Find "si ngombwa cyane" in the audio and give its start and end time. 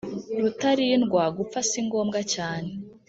1.69-2.69